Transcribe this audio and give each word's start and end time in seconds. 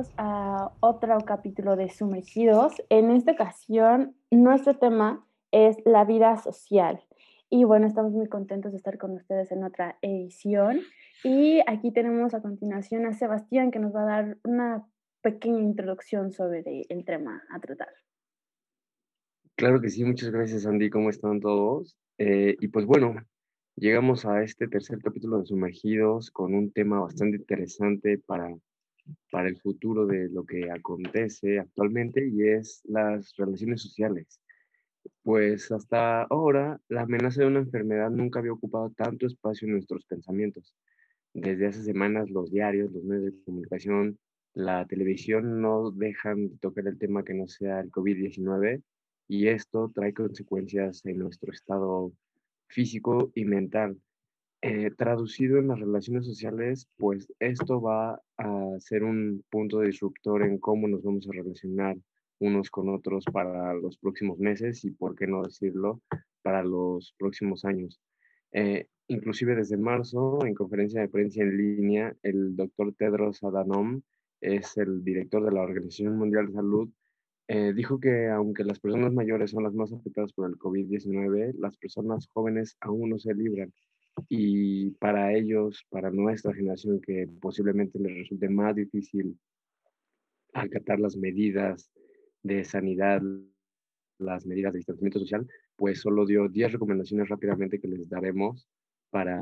bienvenidos 0.00 0.14
a 0.16 0.72
otro 0.80 1.18
capítulo 1.26 1.76
de 1.76 1.90
Sumergidos. 1.90 2.82
En 2.88 3.10
esta 3.10 3.32
ocasión, 3.32 4.14
nuestro 4.30 4.78
tema 4.78 5.26
es 5.52 5.76
la 5.84 6.04
vida 6.04 6.38
social. 6.38 7.02
Y 7.50 7.64
bueno, 7.64 7.86
estamos 7.86 8.12
muy 8.12 8.26
contentos 8.26 8.72
de 8.72 8.78
estar 8.78 8.96
con 8.96 9.12
ustedes 9.12 9.52
en 9.52 9.62
otra 9.62 9.98
edición. 10.00 10.80
Y 11.22 11.60
aquí 11.66 11.90
tenemos 11.92 12.32
a 12.32 12.40
continuación 12.40 13.04
a 13.04 13.12
Sebastián 13.12 13.70
que 13.70 13.78
nos 13.78 13.94
va 13.94 14.02
a 14.02 14.06
dar 14.06 14.38
una 14.44 14.86
pequeña 15.22 15.60
introducción 15.60 16.32
sobre 16.32 16.86
el 16.88 17.04
tema 17.04 17.42
a 17.50 17.60
tratar. 17.60 17.92
Claro 19.56 19.80
que 19.82 19.90
sí, 19.90 20.04
muchas 20.04 20.30
gracias 20.30 20.64
Andy, 20.64 20.88
¿cómo 20.88 21.10
están 21.10 21.40
todos? 21.40 21.98
Eh, 22.16 22.56
y 22.58 22.68
pues 22.68 22.86
bueno, 22.86 23.16
llegamos 23.76 24.24
a 24.24 24.42
este 24.42 24.66
tercer 24.66 24.98
capítulo 25.02 25.40
de 25.40 25.46
Sumergidos 25.46 26.30
con 26.30 26.54
un 26.54 26.72
tema 26.72 27.00
bastante 27.00 27.36
interesante 27.36 28.16
para 28.16 28.54
para 29.30 29.48
el 29.48 29.58
futuro 29.60 30.06
de 30.06 30.28
lo 30.28 30.44
que 30.44 30.70
acontece 30.70 31.58
actualmente 31.58 32.26
y 32.28 32.48
es 32.48 32.82
las 32.84 33.34
relaciones 33.36 33.82
sociales. 33.82 34.40
Pues 35.22 35.70
hasta 35.72 36.22
ahora 36.24 36.80
la 36.88 37.02
amenaza 37.02 37.42
de 37.42 37.48
una 37.48 37.60
enfermedad 37.60 38.10
nunca 38.10 38.40
había 38.40 38.52
ocupado 38.52 38.90
tanto 38.90 39.26
espacio 39.26 39.66
en 39.66 39.72
nuestros 39.72 40.04
pensamientos. 40.06 40.74
Desde 41.32 41.66
hace 41.66 41.82
semanas 41.82 42.30
los 42.30 42.50
diarios, 42.50 42.92
los 42.92 43.04
medios 43.04 43.32
de 43.32 43.44
comunicación, 43.44 44.18
la 44.54 44.86
televisión 44.86 45.60
no 45.60 45.90
dejan 45.92 46.48
de 46.48 46.58
tocar 46.58 46.86
el 46.88 46.98
tema 46.98 47.24
que 47.24 47.34
no 47.34 47.46
sea 47.46 47.80
el 47.80 47.90
COVID-19 47.90 48.82
y 49.28 49.46
esto 49.46 49.92
trae 49.94 50.12
consecuencias 50.12 51.06
en 51.06 51.18
nuestro 51.18 51.52
estado 51.52 52.12
físico 52.68 53.30
y 53.34 53.44
mental. 53.44 53.96
Eh, 54.62 54.90
traducido 54.90 55.58
en 55.58 55.68
las 55.68 55.80
relaciones 55.80 56.26
sociales, 56.26 56.86
pues 56.98 57.32
esto 57.38 57.80
va 57.80 58.20
a 58.36 58.78
ser 58.78 59.04
un 59.04 59.42
punto 59.50 59.80
disruptor 59.80 60.42
en 60.42 60.58
cómo 60.58 60.86
nos 60.86 61.02
vamos 61.02 61.26
a 61.26 61.32
relacionar 61.32 61.96
unos 62.40 62.70
con 62.70 62.90
otros 62.90 63.24
para 63.32 63.72
los 63.72 63.96
próximos 63.96 64.38
meses 64.38 64.84
y, 64.84 64.90
por 64.90 65.14
qué 65.14 65.26
no 65.26 65.42
decirlo, 65.42 66.02
para 66.42 66.62
los 66.62 67.14
próximos 67.18 67.64
años. 67.64 68.02
Eh, 68.52 68.88
inclusive 69.08 69.54
desde 69.56 69.78
marzo, 69.78 70.44
en 70.44 70.54
conferencia 70.54 71.00
de 71.00 71.08
prensa 71.08 71.42
en 71.42 71.56
línea, 71.56 72.14
el 72.22 72.54
doctor 72.54 72.92
Tedros 72.94 73.42
Adhanom, 73.42 74.02
es 74.42 74.76
el 74.76 75.02
director 75.02 75.42
de 75.42 75.52
la 75.52 75.62
Organización 75.62 76.18
Mundial 76.18 76.48
de 76.48 76.52
Salud, 76.52 76.90
eh, 77.48 77.72
dijo 77.74 77.98
que 77.98 78.28
aunque 78.28 78.64
las 78.64 78.78
personas 78.78 79.12
mayores 79.12 79.52
son 79.52 79.64
las 79.64 79.74
más 79.74 79.90
afectadas 79.92 80.34
por 80.34 80.50
el 80.50 80.58
COVID-19, 80.58 81.54
las 81.58 81.78
personas 81.78 82.28
jóvenes 82.28 82.76
aún 82.80 83.10
no 83.10 83.18
se 83.18 83.34
libran 83.34 83.72
y 84.28 84.90
para 84.92 85.32
ellos, 85.34 85.84
para 85.90 86.10
nuestra 86.10 86.54
generación 86.54 87.00
que 87.00 87.28
posiblemente 87.40 87.98
les 87.98 88.14
resulte 88.18 88.48
más 88.48 88.74
difícil 88.76 89.38
acatar 90.52 90.98
las 91.00 91.16
medidas 91.16 91.90
de 92.42 92.64
sanidad, 92.64 93.22
las 94.18 94.46
medidas 94.46 94.72
de 94.72 94.78
distanciamiento 94.78 95.20
social, 95.20 95.46
pues 95.76 96.00
solo 96.00 96.26
dio 96.26 96.48
10 96.48 96.72
recomendaciones 96.72 97.28
rápidamente 97.28 97.80
que 97.80 97.88
les 97.88 98.08
daremos 98.08 98.68
para 99.10 99.40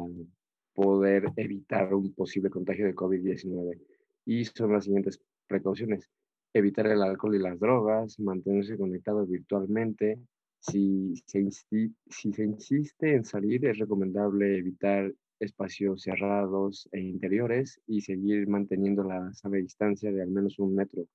poder 0.75 1.33
evitar 1.37 1.93
un 1.95 2.15
posible 2.15 2.51
contagio 2.51 2.87
de 2.87 2.95
COVID-19. 2.95 3.81
Y 4.27 4.45
son 4.45 4.73
las 4.73 4.85
siguientes 4.85 5.21
precauciones. 5.47 6.09
Evitar 6.53 6.87
el 6.87 7.03
alcohol 7.03 7.35
y 7.35 7.39
las 7.41 7.59
drogas, 7.59 8.19
mantenerse 8.21 8.79
conectado 8.79 9.27
virtualmente, 9.27 10.19
si 10.61 11.15
se, 11.27 11.49
si 11.51 12.33
se 12.33 12.45
insiste 12.45 13.15
en 13.15 13.25
salir, 13.25 13.67
es 13.67 13.79
recomendable 13.79 14.59
evitar 14.59 15.13
espacios 15.41 16.03
cerrados 16.03 16.89
e 16.93 17.01
interiores 17.01 17.81
y 17.87 18.01
seguir 18.01 18.49
manteniendo 18.49 19.05
la 19.05 19.33
sana 19.35 19.57
distancia 19.59 20.11
de 20.11 20.23
al 20.23 20.31
menos 20.31 20.59
un 20.59 20.75
metro. 20.75 21.07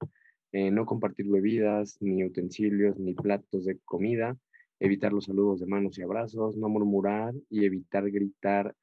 Eh, 0.52 0.72
no 0.72 0.86
compartir 0.86 1.28
bebidas, 1.28 1.98
ni 2.00 2.24
utensilios, 2.24 2.98
ni 3.00 3.14
platos 3.14 3.66
de 3.66 3.80
comida. 3.80 4.38
Evitar 4.80 5.12
los 5.12 5.26
saludos 5.26 5.60
de 5.60 5.66
manos 5.66 5.98
y 5.98 6.04
abrazos. 6.04 6.56
No 6.58 6.70
murmurar 6.70 7.34
y 7.50 7.66
evitar 7.66 8.10
gritar 8.12 8.76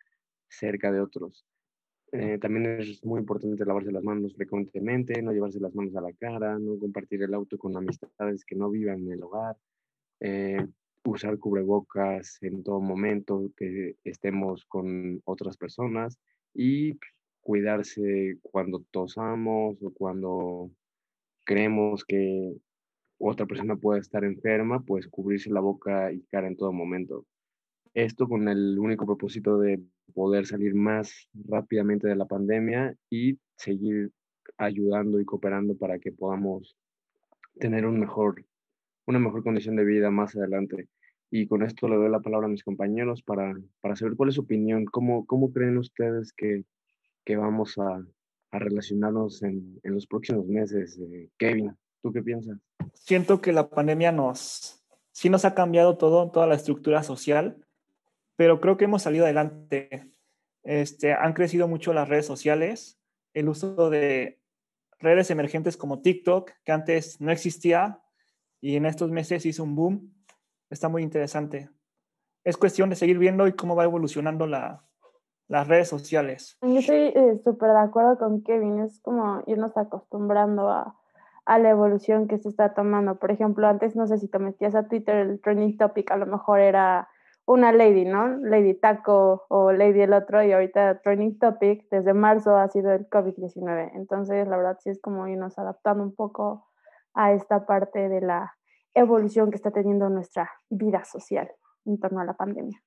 cerca 0.49 0.91
de 0.93 1.01
otros. 1.01 1.47
Eh, 2.13 2.39
también 2.39 2.81
es 2.81 3.05
muy 3.05 3.21
importante 3.21 3.65
lavarse 3.65 3.93
las 3.93 4.03
manos 4.03 4.35
frecuentemente, 4.35 5.23
no 5.23 5.33
llevarse 5.33 5.61
las 5.61 5.75
manos 5.77 5.95
a 5.95 6.01
la 6.01 6.13
cara, 6.13 6.59
no 6.59 6.77
compartir 6.77 7.23
el 7.23 7.33
auto 7.35 7.57
con 7.57 7.77
amistades 7.77 8.45
que 8.45 8.57
no 8.57 8.69
vivan 8.69 8.99
en 9.07 9.13
el 9.13 9.23
hogar, 9.23 9.57
eh, 10.21 10.67
usar 11.05 11.39
cubrebocas 11.39 12.39
en 12.43 12.63
todo 12.63 12.81
momento 12.81 13.51
que 13.57 13.97
estemos 14.05 14.65
con 14.67 15.21
otras 15.25 15.57
personas 15.57 16.19
y 16.55 16.99
cuidarse 17.41 18.39
cuando 18.43 18.85
tosamos 18.91 19.77
o 19.83 19.93
cuando 19.93 20.71
creemos 21.45 22.05
que 22.05 22.55
otra 23.19 23.47
persona 23.47 23.77
puede 23.77 24.01
estar 24.01 24.25
enferma, 24.25 24.83
pues 24.83 25.09
cubrirse 25.09 25.51
la 25.51 25.61
boca 25.61 26.13
y 26.13 26.23
cara 26.31 26.47
en 26.47 26.57
todo 26.57 26.73
momento. 26.73 27.27
Esto 27.93 28.29
con 28.29 28.49
el 28.49 28.79
único 28.79 29.05
propósito 29.05 29.59
de 29.59 29.83
poder 30.15 30.47
salir 30.47 30.75
más 30.75 31.29
rápidamente 31.35 32.09
de 32.09 32.17
la 32.17 32.27
pandemia 32.27 32.97
y 33.11 33.39
seguir 33.57 34.13
ayudando 34.57 35.21
y 35.21 35.25
cooperando 35.25 35.77
para 35.77 35.99
que 35.99 36.13
podamos 36.13 36.77
tener 37.59 37.85
un 37.85 38.01
mejor 38.01 38.45
una 39.07 39.19
mejor 39.19 39.43
condición 39.43 39.77
de 39.77 39.85
vida 39.85 40.11
más 40.11 40.37
adelante. 40.37 40.89
Y 41.31 41.47
con 41.47 41.63
esto 41.63 41.89
le 41.89 41.97
doy 41.97 42.11
la 42.11 42.21
palabra 42.21 42.47
a 42.47 42.51
mis 42.51 42.65
compañeros 42.65 43.23
para, 43.23 43.55
para 43.81 43.97
saber 43.97 44.17
cuál 44.17 44.31
es 44.31 44.35
su 44.35 44.43
opinión, 44.43 44.85
cómo, 44.85 45.27
cómo 45.27 45.53
creen 45.53 45.79
ustedes 45.79 46.33
que, 46.33 46.65
que 47.25 47.37
vamos 47.37 47.79
a, 47.79 48.05
a 48.51 48.59
relacionarnos 48.59 49.43
en, 49.43 49.79
en, 49.83 49.95
los 49.95 50.07
próximos 50.07 50.47
meses. 50.47 50.99
Eh, 50.99 51.31
Kevin, 51.39 51.77
¿tú 52.03 52.13
qué 52.13 52.23
piensas? 52.23 52.59
Siento 52.95 53.41
que 53.41 53.53
la 53.53 53.71
pandemia 53.71 54.11
nos, 54.11 54.85
sí 55.13 55.29
nos 55.29 55.45
ha 55.45 55.55
cambiado 55.55 55.97
todo, 55.97 56.31
toda 56.31 56.47
la 56.47 56.57
estructura 56.57 57.03
social, 57.03 57.65
pero 58.37 58.61
creo 58.61 58.77
que 58.77 58.87
hemos 58.87 59.03
salido 59.03 59.25
adelante. 59.25 60.11
Este, 60.63 61.13
han 61.13 61.33
crecido 61.33 61.69
mucho 61.69 61.93
las 61.93 62.09
redes 62.09 62.27
sociales, 62.27 62.99
el 63.35 63.49
uso 63.49 63.89
de 63.91 64.41
redes 64.99 65.31
emergentes 65.31 65.77
como 65.77 66.03
TikTok, 66.03 66.51
que 66.65 66.73
antes 66.73 67.21
no 67.21 67.31
existía, 67.31 68.01
y 68.61 68.77
en 68.77 68.87
estos 68.87 69.11
meses 69.11 69.47
hizo 69.47 69.65
un 69.65 69.75
boom. 69.75 70.15
Está 70.71 70.89
muy 70.89 71.03
interesante. 71.03 71.71
Es 72.45 72.57
cuestión 72.57 72.91
de 72.91 72.97
seguir 72.97 73.19
viendo 73.19 73.47
y 73.47 73.53
cómo 73.53 73.75
va 73.75 73.85
evolucionando 73.85 74.47
la, 74.47 74.85
las 75.49 75.67
redes 75.67 75.89
sociales. 75.89 76.57
Yo 76.63 76.79
estoy 76.79 77.13
eh, 77.15 77.41
súper 77.45 77.71
de 77.71 77.81
acuerdo 77.81 78.19
con 78.19 78.43
Kevin. 78.43 78.81
Es 78.81 79.01
como 79.01 79.43
irnos 79.47 79.77
acostumbrando 79.77 80.69
a, 80.71 80.97
a, 81.45 81.59
la 81.59 81.71
evolución 81.71 82.29
que 82.29 82.39
se 82.39 82.49
está 82.49 82.73
tomando. 82.73 83.17
Por 83.17 83.31
ejemplo, 83.31 83.67
antes 83.67 83.97
no 83.97 84.07
sé 84.07 84.19
si 84.19 84.29
te 84.29 84.39
metías 84.39 84.75
a 84.75 84.89
Twitter, 84.89 85.17
el 85.17 85.41
trending 85.41 85.77
topic 85.77 86.11
a 86.13 86.17
lo 86.17 86.27
mejor 86.27 86.61
era 86.61 87.09
una 87.47 87.73
lady, 87.73 88.05
¿no? 88.05 88.29
Lady 88.39 88.75
Taco 88.75 89.45
o 89.49 89.73
Lady 89.73 90.03
el 90.03 90.13
otro, 90.13 90.43
y 90.43 90.53
ahorita 90.53 91.01
trending 91.01 91.39
topic 91.39 91.89
desde 91.91 92.15
marzo 92.15 92.57
ha 92.57 92.69
sido 92.69 92.93
el 92.93 93.09
COVID-19. 93.09 93.91
Entonces, 93.95 94.47
la 94.47 94.57
verdad 94.57 94.79
sí 94.81 94.91
es 94.91 95.01
como 95.01 95.27
irnos 95.27 95.59
adaptando 95.59 96.05
un 96.05 96.15
poco 96.15 96.70
a 97.15 97.33
esta 97.33 97.67
parte 97.67 98.09
de 98.09 98.21
la 98.21 98.55
evolución 98.95 99.51
que 99.51 99.57
está 99.57 99.71
teniendo 99.71 100.09
nuestra 100.09 100.51
vida 100.69 101.05
social 101.05 101.51
en 101.85 101.99
torno 101.99 102.21
a 102.21 102.25
la 102.25 102.35
pandemia. 102.35 102.83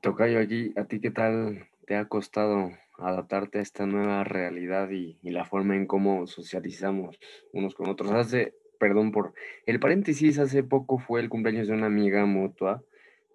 Tocayo, 0.00 0.38
allí, 0.38 0.72
¿a 0.76 0.84
ti 0.84 1.00
qué 1.00 1.10
tal 1.10 1.68
te 1.86 1.96
ha 1.96 2.06
costado 2.06 2.70
adaptarte 2.98 3.58
a 3.58 3.62
esta 3.62 3.86
nueva 3.86 4.24
realidad 4.24 4.90
y, 4.90 5.18
y, 5.22 5.30
la 5.30 5.44
forma 5.44 5.76
en 5.76 5.86
cómo 5.86 6.26
socializamos 6.26 7.18
unos 7.52 7.74
con 7.74 7.88
otros? 7.88 8.12
Hace, 8.12 8.54
perdón 8.78 9.12
por 9.12 9.34
el 9.66 9.80
paréntesis, 9.80 10.38
hace 10.38 10.62
poco 10.62 10.98
fue 10.98 11.20
el 11.20 11.28
cumpleaños 11.28 11.68
de 11.68 11.74
una 11.74 11.86
amiga 11.86 12.24
mutua 12.26 12.82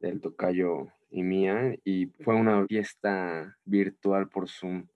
del 0.01 0.21
Tocayo 0.21 0.87
y 1.09 1.23
mía 1.23 1.75
y 1.83 2.07
fue 2.23 2.35
una 2.35 2.65
fiesta 2.67 3.57
virtual 3.65 4.29
por 4.29 4.47
Zoom. 4.49 4.87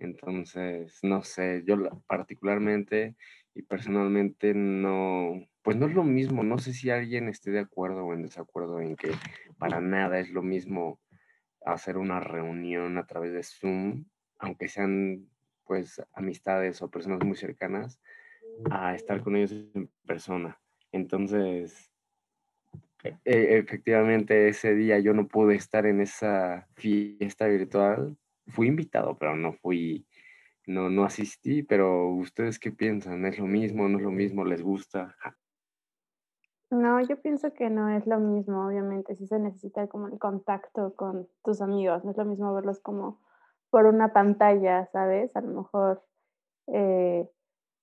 Entonces, 0.00 0.98
no 1.02 1.22
sé, 1.22 1.62
yo 1.66 1.76
particularmente 2.06 3.16
y 3.54 3.62
personalmente 3.62 4.54
no, 4.54 5.46
pues 5.62 5.76
no 5.76 5.86
es 5.86 5.94
lo 5.94 6.04
mismo, 6.04 6.42
no 6.42 6.58
sé 6.58 6.72
si 6.72 6.90
alguien 6.90 7.28
esté 7.28 7.50
de 7.50 7.60
acuerdo 7.60 8.04
o 8.04 8.14
en 8.14 8.22
desacuerdo 8.22 8.80
en 8.80 8.96
que 8.96 9.10
para 9.58 9.80
nada 9.80 10.18
es 10.20 10.30
lo 10.30 10.42
mismo 10.42 11.00
hacer 11.64 11.98
una 11.98 12.20
reunión 12.20 12.98
a 12.98 13.06
través 13.06 13.32
de 13.32 13.42
Zoom, 13.42 14.04
aunque 14.38 14.68
sean 14.68 15.28
pues 15.64 16.00
amistades 16.12 16.80
o 16.80 16.90
personas 16.90 17.24
muy 17.24 17.36
cercanas, 17.36 18.00
a 18.70 18.94
estar 18.94 19.20
con 19.22 19.36
ellos 19.36 19.52
en 19.74 19.90
persona. 20.06 20.58
Entonces, 20.92 21.92
e, 23.04 23.16
e, 23.24 23.58
efectivamente 23.58 24.48
ese 24.48 24.74
día 24.74 24.98
yo 24.98 25.12
no 25.12 25.28
pude 25.28 25.54
estar 25.54 25.86
en 25.86 26.00
esa 26.00 26.66
fiesta 26.74 27.46
virtual. 27.46 28.16
Fui 28.48 28.66
invitado, 28.66 29.16
pero 29.18 29.36
no 29.36 29.52
fui 29.52 30.06
no, 30.68 30.90
no 30.90 31.04
asistí, 31.04 31.62
pero 31.62 32.08
¿ustedes 32.08 32.58
qué 32.58 32.70
piensan? 32.70 33.24
¿Es 33.24 33.38
lo 33.38 33.46
mismo? 33.46 33.88
¿No 33.88 33.98
es 33.98 34.04
lo 34.04 34.10
mismo? 34.10 34.44
¿Les 34.44 34.62
gusta? 34.62 35.16
No, 36.70 37.00
yo 37.00 37.18
pienso 37.20 37.54
que 37.54 37.70
no 37.70 37.88
es 37.88 38.06
lo 38.06 38.18
mismo, 38.18 38.66
obviamente, 38.66 39.16
si 39.16 39.26
se 39.26 39.38
necesita 39.38 39.86
como 39.86 40.08
el 40.08 40.18
contacto 40.18 40.94
con 40.94 41.26
tus 41.42 41.62
amigos, 41.62 42.04
no 42.04 42.10
es 42.10 42.18
lo 42.18 42.26
mismo 42.26 42.52
verlos 42.52 42.78
como 42.80 43.18
por 43.70 43.86
una 43.86 44.12
pantalla, 44.12 44.86
¿sabes? 44.92 45.34
A 45.34 45.40
lo 45.40 45.62
mejor, 45.62 46.02
eh, 46.66 47.26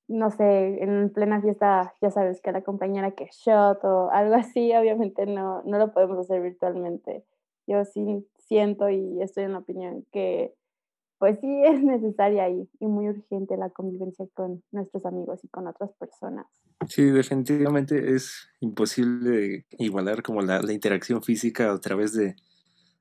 no 0.08 0.30
sé, 0.30 0.84
en 0.84 1.10
plena 1.12 1.42
fiesta, 1.42 1.96
ya 2.00 2.12
sabes 2.12 2.42
que 2.42 2.52
la 2.52 2.62
compañera 2.62 3.12
que 3.12 3.28
shot 3.32 3.84
o 3.84 4.12
algo 4.12 4.36
así, 4.36 4.76
obviamente 4.76 5.26
no, 5.26 5.64
no 5.64 5.80
lo 5.80 5.92
podemos 5.92 6.20
hacer 6.20 6.44
virtualmente. 6.44 7.26
Yo 7.66 7.84
sí 7.86 8.28
siento 8.46 8.90
y 8.90 9.22
estoy 9.22 9.44
en 9.44 9.54
la 9.54 9.60
opinión 9.60 10.06
que 10.12 10.54
pues 11.18 11.40
sí 11.40 11.48
es 11.66 11.84
necesaria 11.84 12.50
y, 12.50 12.68
y 12.80 12.88
muy 12.88 13.10
urgente 13.10 13.58
la 13.58 13.70
convivencia 13.70 14.26
con 14.34 14.64
nuestros 14.72 15.06
amigos 15.06 15.44
y 15.44 15.48
con 15.48 15.68
otras 15.68 15.92
personas. 15.94 16.46
Sí, 16.88 17.04
definitivamente 17.04 18.16
es 18.16 18.50
imposible 18.60 19.66
igualar 19.78 20.24
como 20.24 20.42
la, 20.42 20.62
la 20.62 20.74
interacción 20.74 21.24
física 21.24 21.72
a 21.72 21.80
través 21.80 22.14
de, 22.14 22.36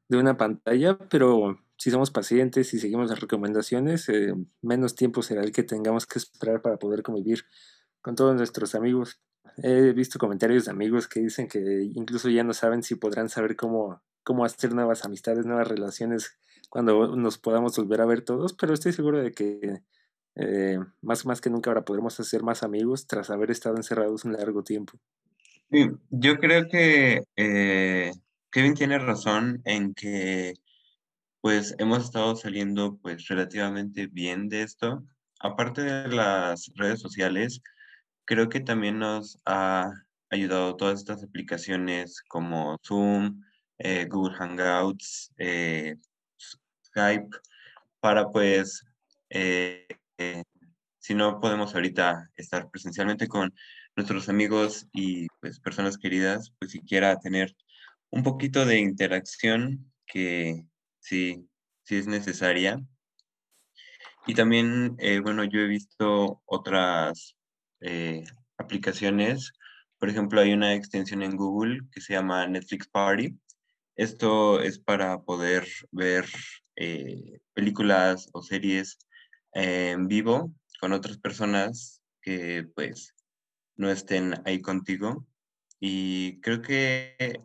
de, 0.08 0.16
una 0.16 0.36
pantalla, 0.36 0.96
pero 1.10 1.58
si 1.76 1.90
somos 1.90 2.10
pacientes 2.10 2.72
y 2.72 2.78
seguimos 2.78 3.10
las 3.10 3.20
recomendaciones, 3.20 4.08
eh, 4.08 4.32
menos 4.62 4.94
tiempo 4.94 5.22
será 5.22 5.42
el 5.42 5.52
que 5.52 5.64
tengamos 5.64 6.06
que 6.06 6.18
esperar 6.18 6.62
para 6.62 6.78
poder 6.78 7.02
convivir 7.02 7.44
con 8.00 8.14
todos 8.14 8.34
nuestros 8.36 8.74
amigos. 8.74 9.20
He 9.56 9.92
visto 9.92 10.18
comentarios 10.18 10.64
de 10.64 10.70
amigos 10.70 11.08
que 11.08 11.20
dicen 11.20 11.48
que 11.48 11.60
incluso 11.94 12.28
ya 12.28 12.44
no 12.44 12.54
saben 12.54 12.82
si 12.82 12.94
podrán 12.94 13.28
saber 13.28 13.56
cómo, 13.56 14.02
cómo 14.24 14.44
hacer 14.44 14.74
nuevas 14.74 15.04
amistades, 15.04 15.46
nuevas 15.46 15.68
relaciones 15.68 16.36
cuando 16.70 17.16
nos 17.16 17.38
podamos 17.38 17.76
volver 17.76 18.00
a 18.00 18.06
ver 18.06 18.22
todos, 18.22 18.52
pero 18.54 18.74
estoy 18.74 18.92
seguro 18.92 19.22
de 19.22 19.32
que 19.32 19.82
eh, 20.34 20.78
más, 21.02 21.24
más 21.24 21.40
que 21.40 21.50
nunca 21.50 21.70
ahora 21.70 21.84
podremos 21.84 22.18
hacer 22.18 22.42
más 22.42 22.62
amigos 22.62 23.06
tras 23.06 23.30
haber 23.30 23.50
estado 23.50 23.76
encerrados 23.76 24.24
un 24.24 24.32
largo 24.32 24.64
tiempo. 24.64 24.98
Yo 26.10 26.38
creo 26.38 26.68
que 26.68 27.22
eh, 27.36 28.12
Kevin 28.50 28.74
tiene 28.74 28.98
razón 28.98 29.60
en 29.64 29.94
que 29.94 30.54
pues 31.40 31.74
hemos 31.78 32.04
estado 32.04 32.34
saliendo 32.36 32.96
pues 33.02 33.28
relativamente 33.28 34.06
bien 34.06 34.48
de 34.48 34.62
esto. 34.62 35.04
Aparte 35.40 35.82
de 35.82 36.08
las 36.08 36.72
redes 36.74 37.00
sociales, 37.00 37.60
creo 38.24 38.48
que 38.48 38.60
también 38.60 38.98
nos 38.98 39.38
ha 39.44 39.92
ayudado 40.30 40.76
todas 40.76 41.00
estas 41.00 41.22
aplicaciones 41.22 42.22
como 42.28 42.78
Zoom, 42.82 43.42
eh, 43.78 44.06
Google 44.08 44.34
Hangouts, 44.36 45.32
Skype, 46.84 47.28
para 48.00 48.30
pues, 48.30 48.84
eh, 49.30 49.86
eh, 50.18 50.44
si 50.98 51.14
no 51.14 51.40
podemos 51.40 51.74
ahorita 51.74 52.30
estar 52.36 52.70
presencialmente 52.70 53.28
con 53.28 53.54
nuestros 53.96 54.28
amigos 54.28 54.86
y 54.92 55.26
pues 55.40 55.58
personas 55.58 55.96
queridas, 55.96 56.52
pues 56.58 56.72
siquiera 56.72 57.18
tener 57.18 57.56
un 58.10 58.22
poquito 58.22 58.66
de 58.66 58.78
interacción 58.78 59.90
que 60.06 60.66
sí, 61.00 61.48
sí 61.82 61.96
es 61.96 62.06
necesaria. 62.06 62.78
Y 64.26 64.34
también, 64.34 64.96
eh, 64.98 65.20
bueno, 65.20 65.44
yo 65.44 65.60
he 65.60 65.66
visto 65.66 66.42
otras 66.44 67.36
aplicaciones. 68.56 69.52
Por 69.98 70.08
ejemplo, 70.08 70.40
hay 70.40 70.52
una 70.52 70.74
extensión 70.74 71.22
en 71.22 71.36
Google 71.36 71.80
que 71.90 72.00
se 72.00 72.14
llama 72.14 72.46
Netflix 72.46 72.86
Party. 72.88 73.34
Esto 73.96 74.60
es 74.60 74.78
para 74.78 75.22
poder 75.22 75.66
ver 75.92 76.26
eh, 76.76 77.40
películas 77.52 78.28
o 78.32 78.42
series 78.42 78.98
en 79.52 80.08
vivo 80.08 80.52
con 80.80 80.92
otras 80.92 81.18
personas 81.18 82.02
que 82.20 82.66
pues 82.74 83.14
no 83.76 83.90
estén 83.90 84.34
ahí 84.44 84.60
contigo. 84.60 85.26
Y 85.78 86.40
creo 86.40 86.60
que 86.62 87.40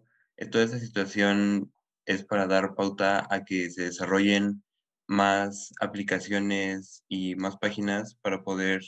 toda 0.51 0.63
esa 0.63 0.79
situación 0.79 1.71
es 2.05 2.25
para 2.25 2.47
dar 2.47 2.73
pauta 2.73 3.27
a 3.29 3.45
que 3.45 3.69
se 3.69 3.83
desarrollen 3.83 4.63
más 5.07 5.73
aplicaciones 5.81 7.03
y 7.07 7.35
más 7.35 7.57
páginas 7.57 8.15
para 8.21 8.43
poder 8.43 8.81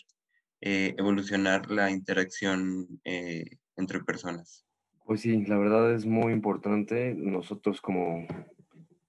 eh, 0.62 0.96
evolucionar 0.98 1.70
la 1.70 1.92
interacción 1.92 3.02
eh, 3.04 3.46
entre 3.76 4.04
personas. 4.04 4.66
Pues 5.12 5.20
sí, 5.24 5.46
la 5.46 5.58
verdad 5.58 5.94
es 5.94 6.06
muy 6.06 6.32
importante. 6.32 7.14
Nosotros 7.14 7.82
como 7.82 8.26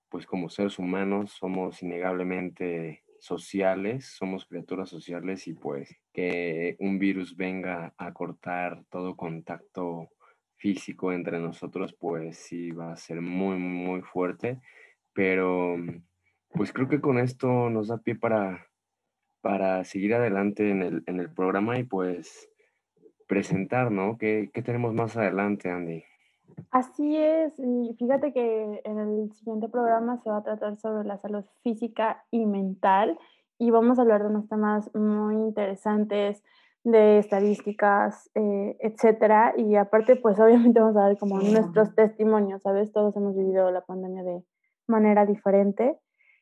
pues 0.08 0.26
como 0.26 0.48
seres 0.48 0.80
humanos 0.80 1.30
somos 1.30 1.80
innegablemente 1.80 3.04
sociales, 3.20 4.06
somos 4.06 4.44
criaturas 4.44 4.88
sociales 4.88 5.46
y 5.46 5.54
pues 5.54 5.94
que 6.12 6.74
un 6.80 6.98
virus 6.98 7.36
venga 7.36 7.94
a 7.96 8.12
cortar 8.12 8.82
todo 8.90 9.16
contacto 9.16 10.08
físico 10.56 11.12
entre 11.12 11.38
nosotros, 11.38 11.94
pues 11.94 12.36
sí 12.36 12.72
va 12.72 12.92
a 12.92 12.96
ser 12.96 13.20
muy, 13.20 13.56
muy 13.56 14.02
fuerte. 14.02 14.58
Pero 15.12 15.76
pues 16.52 16.72
creo 16.72 16.88
que 16.88 17.00
con 17.00 17.20
esto 17.20 17.70
nos 17.70 17.86
da 17.86 17.98
pie 17.98 18.16
para, 18.16 18.66
para 19.40 19.84
seguir 19.84 20.14
adelante 20.14 20.68
en 20.68 20.82
el, 20.82 21.04
en 21.06 21.20
el 21.20 21.32
programa 21.32 21.78
y 21.78 21.84
pues 21.84 22.51
presentar, 23.26 23.90
¿no? 23.90 24.18
¿Qué, 24.18 24.50
¿Qué 24.52 24.62
tenemos 24.62 24.94
más 24.94 25.16
adelante, 25.16 25.70
Andy? 25.70 26.04
Así 26.70 27.16
es, 27.16 27.58
y 27.58 27.94
fíjate 27.98 28.32
que 28.32 28.80
en 28.84 28.98
el 28.98 29.32
siguiente 29.32 29.68
programa 29.68 30.18
se 30.18 30.30
va 30.30 30.38
a 30.38 30.42
tratar 30.42 30.76
sobre 30.76 31.06
la 31.06 31.18
salud 31.18 31.44
física 31.62 32.24
y 32.30 32.46
mental 32.46 33.18
y 33.58 33.70
vamos 33.70 33.98
a 33.98 34.02
hablar 34.02 34.22
de 34.22 34.28
unos 34.28 34.48
temas 34.48 34.94
muy 34.94 35.36
interesantes 35.36 36.42
de 36.84 37.18
estadísticas, 37.18 38.30
eh, 38.34 38.76
etcétera. 38.80 39.54
Y 39.56 39.76
aparte, 39.76 40.16
pues 40.16 40.38
obviamente 40.40 40.80
vamos 40.80 40.96
a 40.96 41.08
ver 41.08 41.18
como 41.18 41.40
nuestros 41.40 41.94
testimonios, 41.94 42.62
¿sabes? 42.62 42.92
Todos 42.92 43.16
hemos 43.16 43.36
vivido 43.36 43.70
la 43.70 43.82
pandemia 43.82 44.22
de 44.24 44.42
manera 44.88 45.26
diferente. 45.26 45.96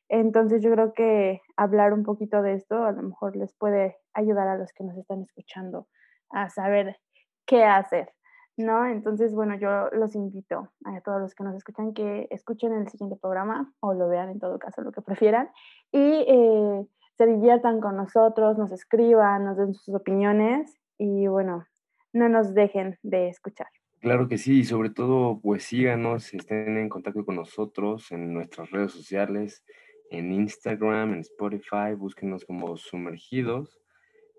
Entonces 0.09 0.63
yo 0.63 0.73
creo 0.73 0.93
que 0.93 1.41
hablar 1.57 1.93
un 1.93 2.03
poquito 2.03 2.43
de 2.43 2.55
esto 2.55 2.85
a 2.85 2.93
lo 2.93 3.03
mejor 3.03 3.37
les 3.37 3.55
puede 3.55 3.99
ayudar 4.13 4.49
a 4.49 4.57
los 4.57 4.73
que 4.73 4.83
nos 4.83 4.97
están 4.97 5.23
escuchando 5.23 5.87
a 6.31 6.49
saber 6.51 6.99
qué 7.47 7.65
hacer. 7.65 8.13
¿no? 8.61 8.87
Entonces, 8.87 9.35
bueno, 9.35 9.57
yo 9.57 9.89
los 9.93 10.15
invito 10.15 10.71
a 10.85 11.01
todos 11.01 11.21
los 11.21 11.35
que 11.35 11.45
nos 11.45 11.57
escuchan 11.57 11.93
que 11.93 12.29
escuchen 12.31 12.73
el 12.73 12.89
siguiente 12.89 13.17
programa 13.17 13.73
o 13.81 13.95
lo 13.95 14.09
vean 14.09 14.31
en 14.31 14.39
todo 14.39 14.59
caso, 14.59 14.83
lo 14.83 14.93
que 14.93 15.03
prefieran, 15.03 15.49
y 15.93 16.25
eh, 16.29 16.87
se 17.17 17.27
diviertan 17.27 17.81
con 17.81 17.97
nosotros, 17.97 18.59
nos 18.59 18.73
escriban, 18.73 19.45
nos 19.45 19.57
den 19.57 19.75
sus 19.75 19.95
opiniones 19.95 20.79
y 20.99 21.27
bueno, 21.27 21.67
no 22.13 22.29
nos 22.29 22.55
dejen 22.55 22.99
de 23.03 23.29
escuchar. 23.29 23.69
Claro 24.01 24.29
que 24.29 24.39
sí, 24.39 24.61
y 24.61 24.65
sobre 24.65 24.91
todo, 24.91 25.41
pues 25.41 25.65
síganos, 25.65 26.33
estén 26.33 26.79
en 26.79 26.89
contacto 26.89 27.25
con 27.25 27.37
nosotros 27.37 28.11
en 28.13 28.33
nuestras 28.33 28.71
redes 28.71 28.93
sociales, 28.93 29.63
en 30.11 30.33
Instagram, 30.33 31.13
en 31.13 31.21
Spotify, 31.21 31.95
búsquenos 31.97 32.45
como 32.45 32.77
sumergidos. 32.77 33.79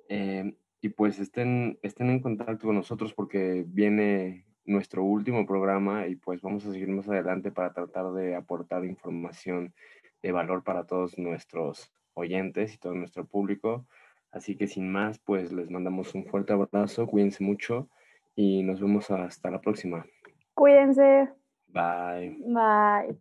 Eh, 0.10 0.56
y 0.82 0.90
pues 0.90 1.20
estén, 1.20 1.80
estén 1.84 2.10
en 2.10 2.20
contacto 2.20 2.68
con 2.68 2.76
nosotros 2.76 3.14
porque 3.14 3.64
viene 3.68 4.46
nuestro 4.66 5.04
último 5.04 5.46
programa 5.46 6.08
y 6.08 6.16
pues 6.16 6.42
vamos 6.42 6.66
a 6.66 6.72
seguir 6.72 6.90
más 6.90 7.08
adelante 7.08 7.52
para 7.52 7.74
tratar 7.74 8.12
de 8.14 8.36
aportar 8.36 8.84
información 8.86 9.74
de 10.22 10.32
valor 10.32 10.64
para 10.64 10.86
todos 10.86 11.18
nuestros 11.18 11.92
oyentes 12.14 12.74
y 12.74 12.78
todo 12.78 12.94
nuestro 12.96 13.26
público. 13.26 13.86
Así 14.32 14.56
que 14.56 14.68
sin 14.68 14.92
más, 14.92 15.20
pues 15.20 15.52
les 15.52 15.70
mandamos 15.70 16.16
un 16.16 16.26
fuerte 16.26 16.54
abrazo, 16.54 17.06
cuídense 17.06 17.44
mucho 17.44 17.90
y 18.36 18.64
nos 18.64 18.82
vemos 18.82 19.12
hasta 19.12 19.52
la 19.52 19.62
próxima. 19.62 20.06
Cuídense. 20.54 21.30
Bye. 21.68 22.38
Bye. 22.46 23.18